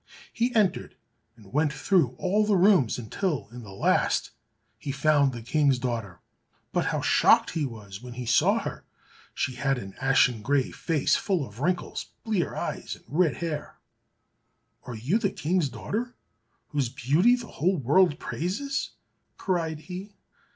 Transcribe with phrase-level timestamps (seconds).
[0.33, 0.95] He entered
[1.37, 4.31] and went through all the rooms, until in the last
[4.79, 6.21] he found the King's daughter.
[6.73, 8.83] But how shocked he was when he saw her.
[9.35, 13.77] She had an ashen gray face full of wrinkles, blear eyes, and red hair.
[14.85, 16.15] "Are you the King's daughter,
[16.69, 18.93] whose beauty the whole world praises?"
[19.37, 20.15] cried he.